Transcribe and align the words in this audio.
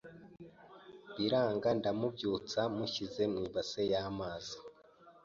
biranga 1.15 1.69
ndamubyutsa 1.79 2.61
mushyize 2.75 3.23
mu 3.31 3.39
ibase 3.47 3.81
y’amazi 3.91 4.55